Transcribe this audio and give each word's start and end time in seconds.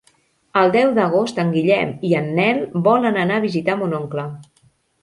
El 0.61 0.71
deu 0.75 0.93
d'agost 0.95 1.43
en 1.45 1.53
Guillem 1.57 1.93
i 2.13 2.17
en 2.23 2.33
Nel 2.41 2.65
volen 2.91 3.25
anar 3.27 3.39
a 3.43 3.47
visitar 3.49 3.79
mon 3.85 3.97
oncle. 4.01 4.27